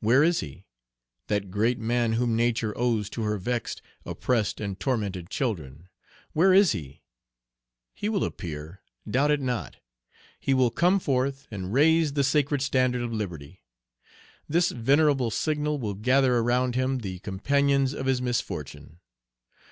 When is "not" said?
9.40-9.76